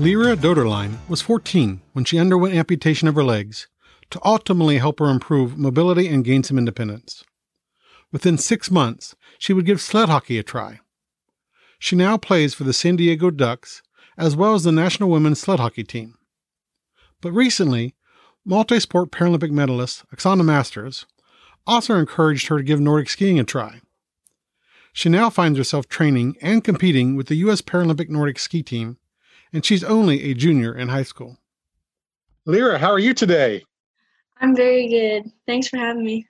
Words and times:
Lera 0.00 0.36
Doederlein 0.36 0.96
was 1.08 1.20
14 1.22 1.80
when 1.92 2.04
she 2.04 2.20
underwent 2.20 2.54
amputation 2.54 3.08
of 3.08 3.16
her 3.16 3.24
legs 3.24 3.66
to 4.10 4.20
ultimately 4.24 4.78
help 4.78 5.00
her 5.00 5.10
improve 5.10 5.58
mobility 5.58 6.06
and 6.06 6.24
gain 6.24 6.44
some 6.44 6.56
independence. 6.56 7.24
Within 8.12 8.38
six 8.38 8.70
months, 8.70 9.16
she 9.40 9.52
would 9.52 9.66
give 9.66 9.80
sled 9.80 10.08
hockey 10.08 10.38
a 10.38 10.44
try. 10.44 10.78
She 11.80 11.96
now 11.96 12.16
plays 12.16 12.54
for 12.54 12.62
the 12.62 12.72
San 12.72 12.94
Diego 12.94 13.32
Ducks 13.32 13.82
as 14.16 14.36
well 14.36 14.54
as 14.54 14.62
the 14.62 14.70
national 14.70 15.10
women's 15.10 15.40
sled 15.40 15.58
hockey 15.58 15.82
team. 15.82 16.14
But 17.20 17.32
recently, 17.32 17.96
multi 18.44 18.78
sport 18.78 19.10
Paralympic 19.10 19.50
medalist 19.50 20.04
Oksana 20.14 20.44
Masters 20.44 21.06
also 21.66 21.96
encouraged 21.96 22.46
her 22.46 22.58
to 22.58 22.64
give 22.64 22.78
Nordic 22.78 23.08
skiing 23.08 23.40
a 23.40 23.44
try. 23.44 23.80
She 24.92 25.08
now 25.08 25.28
finds 25.28 25.58
herself 25.58 25.88
training 25.88 26.36
and 26.40 26.62
competing 26.62 27.16
with 27.16 27.26
the 27.26 27.38
U.S. 27.38 27.62
Paralympic 27.62 28.08
Nordic 28.08 28.38
ski 28.38 28.62
team 28.62 28.98
and 29.52 29.64
she's 29.64 29.84
only 29.84 30.30
a 30.30 30.34
junior 30.34 30.74
in 30.74 30.88
high 30.88 31.02
school. 31.02 31.38
Lera, 32.46 32.78
how 32.78 32.90
are 32.90 32.98
you 32.98 33.14
today? 33.14 33.64
I'm 34.40 34.54
very 34.54 34.88
good. 34.88 35.30
Thanks 35.46 35.68
for 35.68 35.76
having 35.76 36.04
me. 36.04 36.26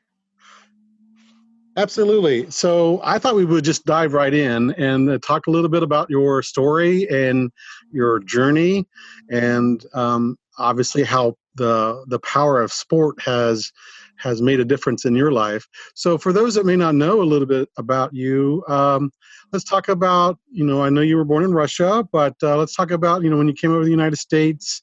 Absolutely. 1.76 2.50
So 2.50 3.00
I 3.04 3.20
thought 3.20 3.36
we 3.36 3.44
would 3.44 3.62
just 3.62 3.84
dive 3.84 4.12
right 4.12 4.34
in 4.34 4.72
and 4.72 5.22
talk 5.22 5.46
a 5.46 5.50
little 5.50 5.68
bit 5.68 5.84
about 5.84 6.10
your 6.10 6.42
story 6.42 7.08
and 7.08 7.52
your 7.92 8.18
journey, 8.18 8.84
and 9.30 9.84
um, 9.94 10.36
obviously 10.58 11.04
how 11.04 11.36
the 11.54 12.04
the 12.08 12.18
power 12.20 12.60
of 12.60 12.72
sport 12.72 13.20
has 13.22 13.70
has 14.18 14.42
made 14.42 14.60
a 14.60 14.64
difference 14.64 15.04
in 15.04 15.14
your 15.14 15.32
life. 15.32 15.66
So 15.94 16.18
for 16.18 16.32
those 16.32 16.54
that 16.54 16.66
may 16.66 16.76
not 16.76 16.94
know 16.94 17.22
a 17.22 17.24
little 17.24 17.46
bit 17.46 17.68
about 17.76 18.12
you, 18.14 18.64
um, 18.68 19.10
let's 19.52 19.64
talk 19.64 19.88
about 19.88 20.38
you 20.50 20.64
know 20.64 20.82
i 20.82 20.90
know 20.90 21.00
you 21.00 21.16
were 21.16 21.24
born 21.24 21.44
in 21.44 21.52
russia 21.52 22.06
but 22.12 22.34
uh, 22.42 22.56
let's 22.56 22.74
talk 22.74 22.90
about 22.90 23.22
you 23.22 23.30
know 23.30 23.36
when 23.36 23.48
you 23.48 23.54
came 23.54 23.70
over 23.70 23.80
to 23.80 23.84
the 23.84 23.90
united 23.90 24.16
states 24.16 24.82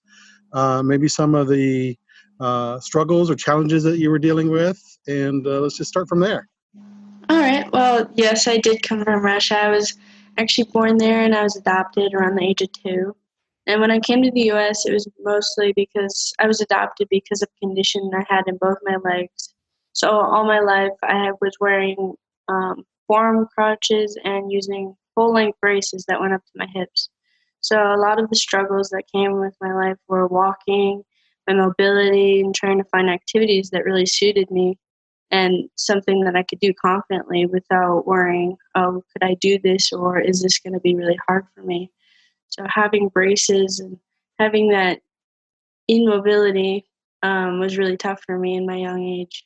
uh, 0.53 0.81
maybe 0.81 1.07
some 1.07 1.35
of 1.35 1.47
the 1.47 1.95
uh, 2.39 2.79
struggles 2.79 3.29
or 3.29 3.35
challenges 3.35 3.83
that 3.83 3.97
you 3.97 4.09
were 4.09 4.19
dealing 4.19 4.49
with 4.49 4.81
and 5.07 5.45
uh, 5.47 5.59
let's 5.59 5.77
just 5.77 5.89
start 5.89 6.07
from 6.09 6.19
there. 6.19 6.47
All 7.29 7.37
right. 7.37 7.71
Well 7.71 8.09
yes 8.15 8.47
i 8.47 8.57
did 8.57 8.83
come 8.83 9.03
from 9.03 9.23
russia. 9.23 9.57
I 9.57 9.69
was 9.69 9.95
actually 10.37 10.65
born 10.65 10.97
there 10.97 11.21
and 11.21 11.33
i 11.33 11.43
was 11.43 11.55
adopted 11.55 12.13
around 12.13 12.35
the 12.35 12.43
age 12.43 12.61
of 12.61 12.71
two 12.71 13.15
and 13.67 13.81
when 13.81 13.91
i 13.91 13.99
came 13.99 14.21
to 14.21 14.31
the 14.31 14.51
us 14.51 14.85
it 14.85 14.93
was 14.93 15.07
mostly 15.19 15.73
because 15.75 16.33
i 16.39 16.47
was 16.47 16.61
adopted 16.61 17.07
because 17.09 17.41
of 17.41 17.49
a 17.49 17.65
condition 17.65 18.11
i 18.15 18.23
had 18.33 18.43
in 18.47 18.57
both 18.57 18.77
my 18.83 18.97
legs 19.03 19.53
so 19.93 20.09
all 20.09 20.45
my 20.45 20.59
life 20.59 20.91
i 21.03 21.31
was 21.41 21.53
wearing 21.59 22.13
um, 22.47 22.83
forearm 23.07 23.47
crutches 23.53 24.17
and 24.23 24.51
using 24.51 24.95
full 25.13 25.33
length 25.33 25.59
braces 25.61 26.05
that 26.07 26.19
went 26.19 26.33
up 26.33 26.43
to 26.45 26.51
my 26.55 26.67
hips. 26.73 27.09
So 27.61 27.77
a 27.77 27.97
lot 27.97 28.21
of 28.21 28.29
the 28.29 28.35
struggles 28.35 28.89
that 28.89 29.03
came 29.11 29.39
with 29.39 29.55
my 29.61 29.73
life 29.73 29.97
were 30.07 30.27
walking, 30.27 31.03
my 31.47 31.55
mobility, 31.55 32.41
and 32.41 32.53
trying 32.53 32.77
to 32.77 32.89
find 32.89 33.09
activities 33.09 33.69
that 33.71 33.85
really 33.85 34.05
suited 34.05 34.51
me 34.51 34.77
and 35.31 35.67
something 35.75 36.21
that 36.21 36.35
I 36.35 36.43
could 36.43 36.59
do 36.59 36.73
confidently 36.73 37.47
without 37.47 38.05
worrying, 38.05 38.57
oh, 38.75 39.03
could 39.11 39.27
I 39.27 39.35
do 39.41 39.57
this 39.57 39.91
or 39.91 40.19
is 40.19 40.41
this 40.41 40.59
going 40.59 40.73
to 40.73 40.79
be 40.79 40.95
really 40.95 41.17
hard 41.27 41.45
for 41.55 41.63
me? 41.63 41.91
So 42.47 42.65
having 42.67 43.09
braces 43.09 43.79
and 43.79 43.97
having 44.39 44.69
that 44.69 45.01
immobility 45.87 46.85
um, 47.23 47.59
was 47.59 47.77
really 47.77 47.97
tough 47.97 48.21
for 48.25 48.37
me 48.37 48.55
in 48.55 48.65
my 48.65 48.75
young 48.77 49.03
age. 49.03 49.45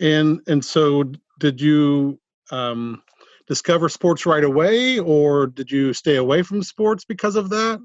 And 0.00 0.40
and 0.46 0.64
so 0.64 1.04
did 1.38 1.60
you 1.60 2.18
um, 2.50 3.02
discover 3.46 3.88
sports 3.88 4.26
right 4.26 4.44
away, 4.44 4.98
or 4.98 5.46
did 5.46 5.70
you 5.70 5.92
stay 5.92 6.16
away 6.16 6.42
from 6.42 6.62
sports 6.62 7.04
because 7.04 7.36
of 7.36 7.48
that? 7.50 7.80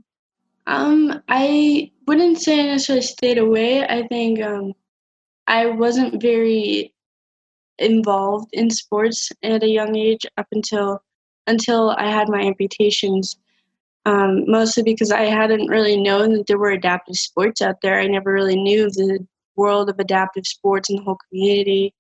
Um, 0.68 1.22
I 1.28 1.92
wouldn't 2.08 2.40
say 2.40 2.60
I 2.60 2.64
necessarily 2.64 3.02
stayed 3.02 3.38
away. 3.38 3.84
I 3.86 4.08
think 4.08 4.42
um, 4.42 4.74
I 5.48 5.68
wasn't 5.68 6.22
very 6.22 6.94
involved 7.80 8.50
in 8.54 8.70
sports 8.70 9.32
at 9.42 9.64
a 9.64 9.70
young 9.70 9.96
age 9.96 10.26
up 10.38 10.48
until 10.52 11.02
until 11.52 11.92
I 11.92 12.10
had 12.10 12.30
my 12.30 12.42
amputations. 12.42 13.38
Um, 14.04 14.46
mostly 14.48 14.82
because 14.82 15.12
I 15.12 15.26
hadn't 15.26 15.68
really 15.68 15.96
known 15.96 16.34
that 16.34 16.48
there 16.48 16.58
were 16.58 16.72
adaptive 16.72 17.18
sports 17.18 17.62
out 17.62 17.82
there. 17.84 18.00
I 18.00 18.08
never 18.08 18.34
really 18.34 18.56
knew 18.56 18.90
the 18.90 19.20
world 19.56 19.92
of 19.92 20.00
adaptive 20.00 20.48
sports 20.48 20.90
and 20.90 20.98
the 20.98 21.04
whole 21.04 21.20
community 21.30 21.94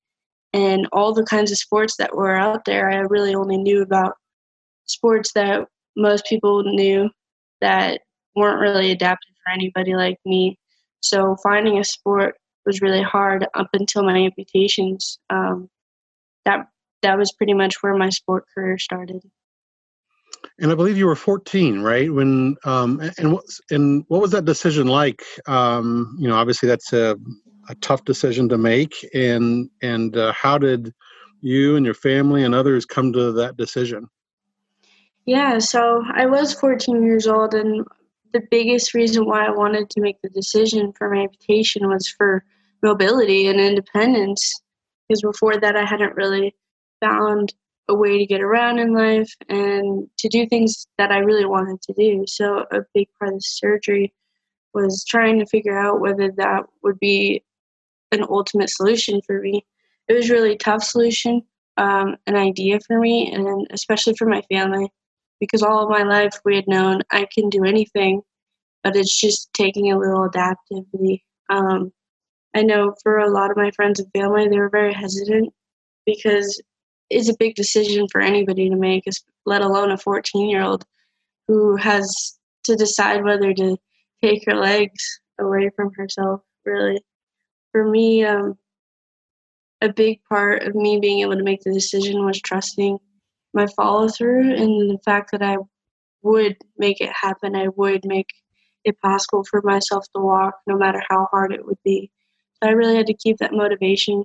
and 0.54 0.88
all 0.92 1.14
the 1.14 1.24
kinds 1.24 1.52
of 1.52 1.60
sports 1.60 1.98
that 1.98 2.16
were 2.16 2.36
out 2.36 2.66
there. 2.66 2.90
I 2.90 2.98
really 3.02 3.36
only 3.36 3.58
knew 3.58 3.84
about 3.84 4.16
sports 4.86 5.32
that 5.34 5.68
most 5.96 6.26
people 6.26 6.64
knew 6.64 7.10
that 7.62 8.02
weren't 8.36 8.60
really 8.60 8.92
adapted 8.92 9.34
for 9.44 9.52
anybody 9.52 9.96
like 9.96 10.18
me. 10.26 10.58
So 11.02 11.36
finding 11.44 11.78
a 11.78 11.84
sport 11.84 12.36
was 12.66 12.82
really 12.82 13.04
hard 13.04 13.48
up 13.54 13.70
until 13.74 14.04
my 14.04 14.18
amputations. 14.18 15.20
Um, 15.30 15.70
that 16.46 16.68
that 17.02 17.18
was 17.18 17.32
pretty 17.32 17.54
much 17.54 17.82
where 17.82 17.96
my 17.96 18.10
sport 18.10 18.46
career 18.54 18.78
started. 18.78 19.22
And 20.62 20.72
I 20.72 20.76
believe 20.76 20.98
you 20.98 21.08
were 21.08 21.16
14, 21.16 21.82
right? 21.82 22.14
When 22.14 22.56
um, 22.66 23.02
and 23.18 23.34
what 23.34 23.46
and 23.72 24.06
what 24.08 24.22
was 24.22 24.32
that 24.32 24.46
decision 24.46 24.88
like? 24.88 25.24
Um, 25.48 26.16
you 26.20 26.28
know, 26.28 26.36
obviously 26.36 26.70
that's 26.70 26.94
a 26.94 27.18
a 27.70 27.76
tough 27.76 28.04
decision 28.06 28.50
to 28.50 28.58
make 28.58 28.94
and 29.14 29.70
and 29.82 30.18
uh, 30.18 30.34
how 30.34 30.58
did 30.58 30.94
you 31.42 31.76
and 31.76 31.86
your 31.86 31.96
family 31.96 32.44
and 32.44 32.54
others 32.54 32.86
come 32.86 33.14
to 33.14 33.32
that 33.32 33.58
decision 33.58 34.08
yeah 35.26 35.58
so 35.60 36.04
i 36.14 36.26
was 36.26 36.54
14 36.54 37.04
years 37.04 37.28
old 37.28 37.54
and 37.54 37.86
the 38.34 38.42
biggest 38.52 38.94
reason 38.94 39.26
why 39.26 39.46
i 39.46 39.52
wanted 39.52 39.90
to 39.90 40.02
make 40.02 40.22
the 40.22 40.30
decision 40.30 40.92
for 40.98 41.10
my 41.10 41.22
amputation 41.22 41.88
was 41.88 42.08
for 42.08 42.44
mobility 42.84 43.48
and 43.48 43.60
independence 43.60 44.62
because 45.08 45.22
before 45.22 45.58
that 45.58 45.76
i 45.76 45.86
hadn't 45.86 46.16
really 46.16 46.56
found 47.00 47.54
a 47.92 47.96
way 47.96 48.18
to 48.18 48.26
get 48.26 48.42
around 48.42 48.80
in 48.80 48.94
life 48.94 49.34
and 49.50 50.08
to 50.18 50.28
do 50.30 50.48
things 50.48 50.88
that 50.98 51.12
i 51.12 51.18
really 51.18 51.46
wanted 51.46 51.82
to 51.82 51.94
do 51.94 52.24
so 52.28 52.66
a 52.72 52.80
big 52.94 53.08
part 53.20 53.34
of 53.34 53.38
the 53.38 53.42
surgery 53.42 54.14
was 54.74 55.04
trying 55.06 55.40
to 55.40 55.46
figure 55.46 55.78
out 55.78 56.00
whether 56.00 56.32
that 56.38 56.64
would 56.84 57.00
be 57.00 57.44
an 58.12 58.24
ultimate 58.30 58.70
solution 58.70 59.22
for 59.26 59.40
me. 59.42 59.66
It 60.08 60.14
was 60.14 60.30
really 60.30 60.54
a 60.54 60.58
tough 60.58 60.84
solution, 60.84 61.44
um, 61.78 62.18
an 62.28 62.36
idea 62.36 62.80
for 62.86 63.00
me, 63.00 63.32
and 63.34 63.68
especially 63.72 64.14
for 64.18 64.26
my 64.28 64.42
family, 64.52 64.92
because 65.40 65.64
all 65.64 65.84
of 65.84 65.90
my 65.90 66.04
life 66.04 66.34
we 66.46 66.56
had 66.56 66.68
known 66.68 67.02
I 67.12 67.28
can 67.34 67.50
do 67.50 67.64
anything, 67.64 68.22
but 68.84 68.96
it's 68.96 69.20
just 69.20 69.54
taking 69.54 69.92
a 69.92 69.98
little 69.98 70.30
adaptivity. 70.30 71.22
Um, 71.50 71.92
I 72.54 72.64
know 72.64 72.94
for 73.02 73.20
a 73.20 73.30
lot 73.30 73.52
of 73.52 73.58
my 73.58 73.72
friends 73.72 74.00
and 74.00 74.12
family, 74.12 74.48
they 74.48 74.60
were 74.60 74.70
very 74.70 74.94
hesitant 74.94 75.54
because 76.06 76.62
it's 77.12 77.30
a 77.30 77.38
big 77.38 77.56
decision 77.56 78.08
for 78.12 78.22
anybody 78.22 78.70
to 78.70 78.76
make, 78.76 79.04
let 79.46 79.62
alone 79.62 79.92
a 79.92 79.98
14 79.98 80.50
year 80.50 80.64
old 80.64 80.86
who 81.48 81.76
has 81.76 82.38
to 82.64 82.76
decide 82.76 83.24
whether 83.24 83.54
to 83.54 83.78
take 84.24 84.44
her 84.46 84.56
legs 84.56 85.20
away 85.40 85.70
from 85.76 85.92
herself, 85.96 86.42
really 86.66 87.02
for 87.72 87.90
me, 87.90 88.24
um, 88.24 88.58
a 89.82 89.92
big 89.92 90.20
part 90.30 90.64
of 90.64 90.76
me 90.76 91.00
being 91.00 91.20
able 91.20 91.36
to 91.36 91.44
make 91.44 91.62
the 91.62 91.74
decision 91.74 92.26
was 92.26 92.40
trusting 92.40 93.00
my 93.54 93.68
follow 93.76 94.08
through 94.08 94.54
and 94.54 94.92
the 94.92 95.00
fact 95.04 95.32
that 95.32 95.42
I 95.42 95.58
would 96.22 96.58
make 96.78 97.02
it 97.02 97.12
happen. 97.20 97.56
I 97.56 97.70
would 97.70 98.06
make 98.06 98.28
it 98.84 99.00
possible 99.02 99.44
for 99.44 99.62
myself 99.64 100.06
to 100.16 100.22
walk 100.22 100.56
no 100.68 100.78
matter 100.78 101.02
how 101.10 101.28
hard 101.32 101.52
it 101.52 101.66
would 101.66 101.80
be. 101.84 102.12
So 102.62 102.70
I 102.70 102.74
really 102.74 102.96
had 102.96 103.08
to 103.08 103.14
keep 103.14 103.38
that 103.38 103.54
motivation 103.54 104.24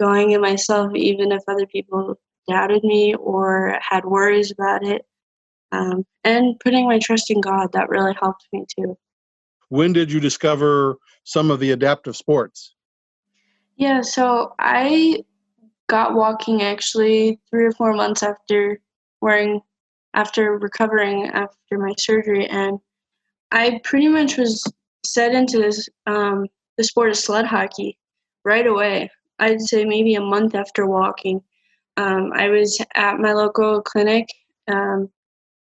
going 0.00 0.32
in 0.32 0.40
myself, 0.40 0.94
even 0.94 1.32
if 1.32 1.42
other 1.48 1.66
people 1.66 2.18
doubted 2.48 2.84
me 2.84 3.14
or 3.14 3.78
had 3.80 4.04
worries 4.04 4.50
about 4.50 4.84
it. 4.84 5.04
Um, 5.70 6.06
and 6.24 6.58
putting 6.60 6.88
my 6.88 6.98
trust 6.98 7.30
in 7.30 7.40
God, 7.40 7.72
that 7.72 7.88
really 7.88 8.14
helped 8.20 8.46
me 8.52 8.64
too. 8.74 8.96
When 9.68 9.92
did 9.92 10.10
you 10.10 10.18
discover 10.18 10.96
some 11.24 11.50
of 11.50 11.60
the 11.60 11.72
adaptive 11.72 12.16
sports? 12.16 12.74
Yeah, 13.76 14.00
so 14.00 14.54
I 14.58 15.22
got 15.88 16.14
walking 16.14 16.62
actually 16.62 17.40
three 17.50 17.64
or 17.64 17.72
four 17.72 17.94
months 17.94 18.22
after 18.22 18.80
wearing 19.20 19.60
after 20.14 20.58
recovering 20.58 21.26
after 21.28 21.78
my 21.78 21.92
surgery 21.98 22.46
and 22.46 22.78
I 23.50 23.80
pretty 23.84 24.08
much 24.08 24.36
was 24.36 24.62
set 25.04 25.34
into 25.34 25.58
this 25.58 25.88
um, 26.06 26.46
the 26.76 26.84
sport 26.84 27.10
of 27.10 27.16
sled 27.16 27.46
hockey 27.46 27.98
right 28.44 28.66
away. 28.66 29.10
I'd 29.38 29.60
say 29.60 29.84
maybe 29.84 30.14
a 30.14 30.20
month 30.20 30.54
after 30.54 30.86
walking. 30.86 31.42
Um, 31.96 32.32
I 32.34 32.48
was 32.48 32.80
at 32.94 33.18
my 33.18 33.32
local 33.32 33.82
clinic 33.82 34.28
um, 34.68 35.10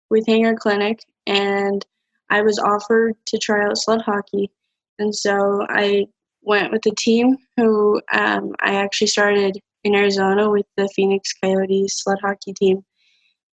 with 0.09 0.25
Hanger 0.27 0.55
Clinic, 0.55 0.99
and 1.25 1.85
I 2.29 2.41
was 2.41 2.59
offered 2.59 3.15
to 3.27 3.37
try 3.37 3.65
out 3.65 3.77
sled 3.77 4.01
hockey. 4.01 4.51
And 4.99 5.15
so 5.15 5.65
I 5.69 6.07
went 6.41 6.71
with 6.71 6.81
the 6.83 6.95
team 6.97 7.37
who 7.55 8.01
um, 8.11 8.55
I 8.61 8.75
actually 8.75 9.07
started 9.07 9.57
in 9.83 9.95
Arizona 9.95 10.49
with 10.49 10.65
the 10.75 10.89
Phoenix 10.95 11.33
Coyotes 11.41 12.03
sled 12.03 12.19
hockey 12.21 12.53
team. 12.53 12.83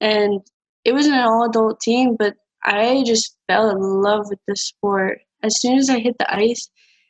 And 0.00 0.40
it 0.84 0.92
was 0.92 1.06
an 1.06 1.14
all 1.14 1.48
adult 1.48 1.80
team, 1.80 2.16
but 2.18 2.34
I 2.64 3.04
just 3.06 3.36
fell 3.48 3.70
in 3.70 3.78
love 3.78 4.26
with 4.28 4.40
the 4.46 4.56
sport. 4.56 5.20
As 5.42 5.60
soon 5.60 5.78
as 5.78 5.90
I 5.90 5.98
hit 5.98 6.16
the 6.18 6.34
ice, 6.34 6.68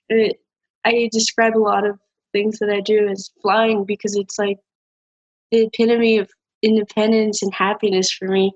it, 0.08 0.36
I 0.84 1.08
describe 1.12 1.56
a 1.56 1.58
lot 1.58 1.86
of 1.86 1.98
things 2.34 2.58
that 2.58 2.68
I 2.68 2.80
do 2.80 3.08
is 3.08 3.30
flying 3.40 3.84
because 3.84 4.16
it's 4.16 4.38
like 4.38 4.58
the 5.50 5.66
epitome 5.66 6.18
of 6.18 6.28
independence 6.62 7.42
and 7.42 7.54
happiness 7.54 8.10
for 8.12 8.28
me. 8.28 8.52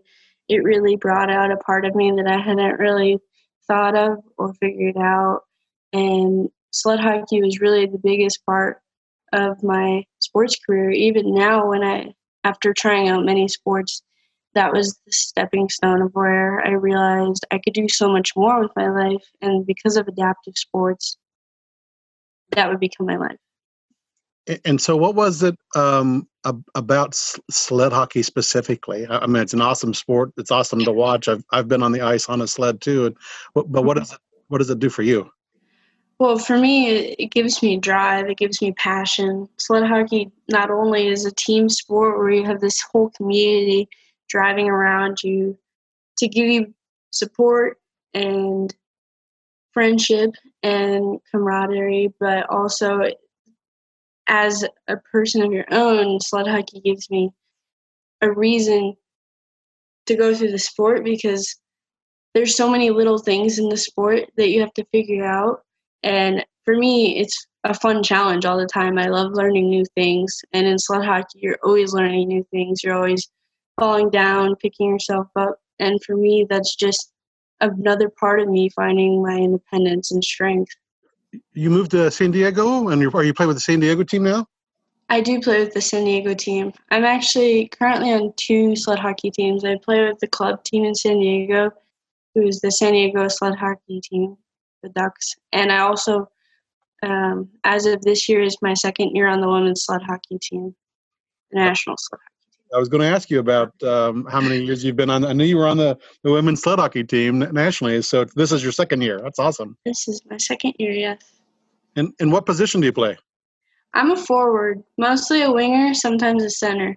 It 0.49 0.65
really 0.65 0.97
brought 0.97 1.31
out 1.31 1.53
a 1.53 1.57
part 1.57 1.85
of 1.85 1.95
me 1.95 2.11
that 2.17 2.27
I 2.27 2.41
hadn't 2.41 2.79
really 2.79 3.19
thought 3.67 3.97
of 3.97 4.19
or 4.37 4.53
figured 4.55 4.97
out. 4.97 5.43
And 5.93 6.49
sled 6.73 7.01
hockey 7.01 7.41
was 7.41 7.61
really 7.61 7.87
the 7.87 8.01
biggest 8.03 8.45
part 8.45 8.81
of 9.33 9.63
my 9.63 10.05
sports 10.19 10.57
career. 10.57 10.91
Even 10.91 11.35
now, 11.35 11.69
when 11.69 11.85
I, 11.85 12.15
after 12.45 12.73
trying 12.73 13.09
out 13.09 13.25
many 13.25 13.47
sports, 13.47 14.03
that 14.55 14.73
was 14.73 14.99
the 15.07 15.13
stepping 15.13 15.69
stone 15.69 16.03
of 16.03 16.11
where 16.15 16.67
I 16.67 16.71
realized 16.71 17.47
I 17.51 17.59
could 17.59 17.75
do 17.75 17.89
so 17.89 18.11
much 18.11 18.33
more 18.35 18.61
with 18.61 18.73
my 18.75 18.89
life. 18.89 19.25
And 19.41 19.67
because 19.67 19.97
of 19.97 20.09
adaptive 20.09 20.57
sports, 20.57 21.17
that 22.53 22.69
would 22.69 22.81
become 22.81 23.07
my 23.07 23.17
life. 23.17 23.37
And 24.65 24.81
so, 24.81 24.97
what 24.97 25.15
was 25.15 25.43
it 25.43 25.57
um, 25.75 26.27
about 26.75 27.15
sled 27.15 27.93
hockey 27.93 28.23
specifically? 28.23 29.07
I 29.09 29.27
mean, 29.27 29.43
it's 29.43 29.53
an 29.53 29.61
awesome 29.61 29.93
sport. 29.93 30.33
It's 30.39 30.51
awesome 30.51 30.85
to 30.85 30.93
watch. 30.93 31.29
I've 31.29 31.45
I've 31.53 31.69
been 31.69 31.83
on 31.83 31.93
the 31.93 32.01
ice 32.01 32.29
on 32.29 32.41
a 32.41 32.47
sled 32.47 32.81
too. 32.81 33.15
But 33.55 33.69
what 33.69 33.83
mm-hmm. 33.83 33.99
does 34.01 34.13
it 34.13 34.19
what 34.49 34.59
does 34.59 34.71
it 34.71 34.79
do 34.79 34.91
for 34.91 35.03
you? 35.03 35.31
Well, 36.19 36.39
for 36.39 36.59
me, 36.59 36.89
it 37.13 37.31
gives 37.31 37.63
me 37.63 37.77
drive. 37.77 38.29
It 38.29 38.39
gives 38.39 38.61
me 38.61 38.73
passion. 38.73 39.49
Sled 39.59 39.85
hockey 39.85 40.33
not 40.49 40.71
only 40.71 41.07
is 41.07 41.25
a 41.25 41.33
team 41.33 41.69
sport 41.69 42.19
where 42.19 42.31
you 42.31 42.45
have 42.45 42.61
this 42.61 42.81
whole 42.81 43.11
community 43.11 43.89
driving 44.29 44.69
around 44.69 45.23
you 45.23 45.57
to 46.19 46.27
give 46.27 46.47
you 46.47 46.75
support 47.11 47.79
and 48.15 48.75
friendship 49.73 50.35
and 50.65 51.21
camaraderie, 51.31 52.13
but 52.19 52.51
also 52.51 53.01
as 54.29 54.65
a 54.87 54.97
person 54.97 55.43
of 55.43 55.53
your 55.53 55.67
own, 55.71 56.21
sled 56.21 56.47
hockey 56.47 56.81
gives 56.81 57.11
me 57.11 57.31
a 58.21 58.31
reason 58.31 58.95
to 60.07 60.17
go 60.17 60.35
through 60.35 60.53
the 60.53 60.59
sport 60.59 61.05
because 61.05 61.57
there's 62.35 62.57
so 62.57 62.71
many 62.71 62.91
little 62.91 63.19
things 63.19 63.59
in 63.59 63.69
the 63.69 63.77
sport 63.77 64.25
that 64.37 64.51
you 64.51 64.61
have 64.61 64.75
to 64.75 64.85
figure 64.93 65.25
out. 65.25 65.63
And 66.03 66.45
for 66.65 66.77
me, 66.77 67.19
it's 67.19 67.47
a 67.65 67.75
fun 67.75 68.03
challenge 68.03 68.45
all 68.45 68.59
the 68.59 68.67
time. 68.67 68.99
I 68.99 69.07
love 69.07 69.33
learning 69.33 69.69
new 69.69 69.85
things. 69.95 70.41
And 70.53 70.67
in 70.67 70.79
sled 70.79 71.05
hockey, 71.05 71.41
you're 71.41 71.59
always 71.65 71.93
learning 71.93 72.29
new 72.29 72.45
things. 72.51 72.83
You're 72.85 72.97
always 72.97 73.29
falling 73.79 74.11
down, 74.11 74.57
picking 74.57 74.91
yourself 74.91 75.27
up. 75.37 75.57
And 75.79 76.03
for 76.05 76.17
me, 76.17 76.47
that's 76.49 76.75
just 76.75 77.13
another 77.61 78.11
part 78.21 78.41
of 78.41 78.49
me 78.49 78.69
finding 78.71 79.23
my 79.23 79.37
independence 79.37 80.13
and 80.13 80.23
strength. 80.23 80.71
You 81.53 81.71
moved 81.71 81.91
to 81.93 82.11
San 82.11 82.31
Diego, 82.31 82.89
and 82.89 83.03
are 83.15 83.25
you 83.25 83.35
playing 83.35 83.49
with 83.49 83.57
the 83.57 83.61
San 83.61 83.81
Diego 83.81 84.03
team 84.05 84.23
now? 84.23 84.47
I 85.11 85.21
do 85.21 85.41
play 85.41 85.61
with 85.61 85.73
the 85.73 85.81
San 85.81 86.05
Diego 86.05 86.35
team. 86.35 86.73
I'm 86.91 87.05
actually 87.05 87.69
currently 87.69 88.13
on 88.13 88.33
two 88.37 88.77
sled 88.77 88.99
hockey 88.99 89.31
teams. 89.31 89.65
I 89.65 89.77
play 89.83 90.07
with 90.07 90.19
the 90.19 90.27
club 90.27 90.63
team 90.65 90.85
in 90.85 90.95
San 90.95 91.19
Diego, 91.19 91.71
who 92.35 92.47
is 92.47 92.61
the 92.61 92.71
San 92.71 92.93
Diego 92.93 93.27
sled 93.29 93.57
hockey 93.57 94.01
team, 94.03 94.37
the 94.83 94.91
Ducks. 94.91 95.35
And 95.53 95.73
I 95.73 95.79
also, 95.79 96.29
um, 97.03 97.49
as 97.65 97.87
of 97.87 98.03
this 98.03 98.29
year, 98.29 98.43
is 98.43 98.59
my 98.61 98.75
second 98.75 99.17
year 99.17 99.29
on 99.29 99.41
the 99.41 99.49
women's 99.49 99.85
sled 99.85 100.03
hockey 100.03 100.39
team, 100.43 100.75
the 101.51 101.59
national 101.59 101.97
sled 101.99 102.21
hockey. 102.23 102.38
I 102.75 102.79
was 102.79 102.89
going 102.89 103.01
to 103.01 103.07
ask 103.07 103.31
you 103.31 103.39
about 103.39 103.81
um, 103.83 104.27
how 104.31 104.41
many 104.41 104.61
years 104.61 104.85
you've 104.85 104.97
been 104.97 105.11
on. 105.11 105.25
I 105.25 105.33
knew 105.33 105.45
you 105.45 105.57
were 105.57 105.67
on 105.67 105.79
the, 105.79 105.99
the 106.23 106.31
women's 106.31 106.63
sled 106.63 106.79
hockey 106.79 107.05
team 107.05 107.39
nationally. 107.53 108.03
So 108.03 108.25
this 108.37 108.53
is 108.53 108.63
your 108.63 108.73
second 108.73 109.03
year. 109.03 109.21
That's 109.23 109.39
awesome. 109.39 109.77
This 109.85 110.07
is 110.09 110.23
my 110.29 110.37
second 110.37 110.75
year, 110.79 110.93
yes. 110.93 111.19
And 111.97 112.13
and 112.21 112.31
what 112.33 112.47
position 112.47 112.81
do 112.81 112.87
you 112.87 112.93
play? 112.93 113.17
I'm 113.95 114.11
a 114.11 114.17
forward, 114.17 114.83
mostly 114.99 115.43
a 115.43 115.51
winger, 115.51 115.95
sometimes 115.95 116.45
a 116.45 116.51
center. 116.51 116.97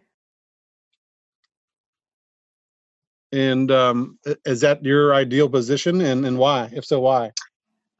And 3.32 3.72
um, 3.72 4.20
is 4.46 4.62
that 4.62 4.84
your 4.84 5.16
ideal 5.16 5.50
position, 5.50 6.02
and 6.02 6.26
and 6.26 6.38
why? 6.38 6.70
If 6.74 6.86
so, 6.86 7.00
why? 7.00 7.32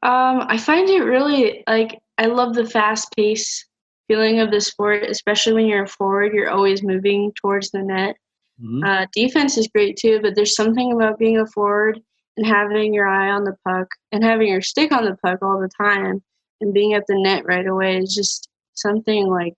Um, 0.02 0.44
I 0.48 0.58
find 0.58 0.88
it 0.88 1.00
really 1.00 1.64
like 1.66 1.98
I 2.18 2.26
love 2.26 2.54
the 2.54 2.66
fast 2.66 3.08
pace 3.16 3.64
feeling 4.12 4.40
of 4.40 4.50
the 4.50 4.60
sport, 4.60 5.04
especially 5.04 5.54
when 5.54 5.66
you're 5.66 5.84
a 5.84 5.88
forward, 5.88 6.34
you're 6.34 6.50
always 6.50 6.82
moving 6.82 7.32
towards 7.40 7.70
the 7.70 7.82
net. 7.82 8.14
Mm-hmm. 8.62 8.84
Uh, 8.84 9.06
defense 9.14 9.56
is 9.56 9.68
great 9.68 9.96
too, 9.96 10.20
but 10.20 10.34
there's 10.34 10.54
something 10.54 10.92
about 10.92 11.18
being 11.18 11.38
a 11.38 11.46
forward 11.46 11.98
and 12.36 12.46
having 12.46 12.92
your 12.92 13.06
eye 13.06 13.30
on 13.30 13.44
the 13.44 13.56
puck 13.66 13.88
and 14.12 14.22
having 14.22 14.48
your 14.48 14.60
stick 14.60 14.92
on 14.92 15.06
the 15.06 15.16
puck 15.24 15.38
all 15.40 15.58
the 15.58 15.70
time 15.82 16.22
and 16.60 16.74
being 16.74 16.92
at 16.92 17.04
the 17.08 17.14
net 17.16 17.46
right 17.46 17.66
away 17.66 17.96
is 17.96 18.14
just 18.14 18.50
something 18.74 19.28
like 19.28 19.54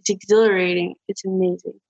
it's 0.00 0.10
exhilarating. 0.10 0.94
It's 1.08 1.24
amazing. 1.24 1.80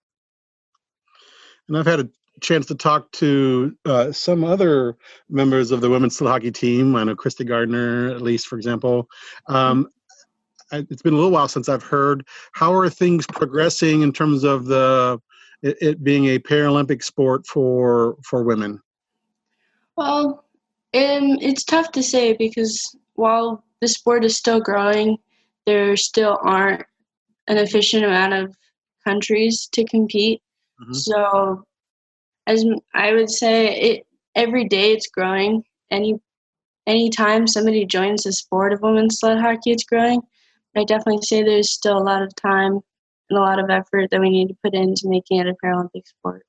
And 1.67 1.77
I've 1.77 1.87
had 1.87 1.99
a 1.99 2.09
chance 2.41 2.67
to 2.67 2.77
talk 2.77 3.11
to 3.13 3.77
uh, 3.87 4.13
some 4.13 4.45
other 4.45 4.97
members 5.29 5.73
of 5.73 5.81
the 5.81 5.91
women's 5.91 6.17
hockey 6.17 6.53
team. 6.53 6.95
I 6.95 7.03
know 7.03 7.17
Christy 7.17 7.43
Gardner, 7.43 8.15
at 8.15 8.23
least, 8.23 8.47
for 8.47 8.57
example. 8.57 9.09
Um, 9.49 9.89
it's 10.73 11.03
been 11.03 11.15
a 11.15 11.17
little 11.17 11.31
while 11.31 11.49
since 11.49 11.69
I've 11.69 11.83
heard. 11.83 12.27
How 12.53 12.73
are 12.75 12.89
things 12.89 13.27
progressing 13.27 14.03
in 14.03 14.13
terms 14.13 14.45
of 14.45 14.67
the 14.67 15.21
it, 15.63 15.77
it 15.81 16.05
being 16.05 16.27
a 16.27 16.39
Paralympic 16.39 17.03
sport 17.03 17.47
for 17.47 18.17
for 18.23 18.43
women? 18.43 18.81
Well, 19.97 20.45
um, 20.95 21.39
it's 21.41 21.65
tough 21.65 21.93
to 21.93 22.03
say 22.03 22.35
because 22.35 22.97
while 23.15 23.65
the 23.81 23.89
sport 23.89 24.25
is 24.25 24.37
still 24.37 24.61
growing, 24.61 25.19
there 25.67 25.97
still 25.97 26.39
aren't 26.43 26.85
an 27.49 27.59
efficient 27.59 28.05
amount 28.05 28.35
of 28.35 28.57
countries 29.05 29.69
to 29.73 29.85
compete. 29.85 30.43
Mm-hmm. 30.81 30.95
So, 30.95 31.65
as 32.47 32.65
I 32.95 33.13
would 33.13 33.31
say, 33.31 33.81
it 33.81 34.07
every 34.35 34.67
day 34.67 34.93
it's 34.93 35.09
growing. 35.09 35.65
Any 35.91 36.21
anytime 36.87 37.47
somebody 37.47 37.85
joins 37.87 38.25
the 38.25 38.33
sport 38.33 38.73
of 38.73 38.83
women's 38.83 39.19
sled 39.19 39.41
hockey, 39.41 39.73
it's 39.73 39.85
growing. 39.85 40.23
I 40.77 40.85
definitely 40.85 41.23
say 41.23 41.43
there's 41.43 41.71
still 41.71 41.99
a 41.99 42.03
lot 42.03 42.23
of 42.23 42.35
time 42.35 42.81
and 43.31 43.39
a 43.39 43.41
lot 43.41 43.59
of 43.59 43.71
effort 43.71 44.11
that 44.11 44.21
we 44.21 44.31
need 44.31 44.49
to 44.49 44.57
put 44.63 44.75
into 44.75 45.09
making 45.09 45.39
it 45.39 45.47
a 45.47 45.55
Paralympic 45.65 46.07
sport. 46.07 46.45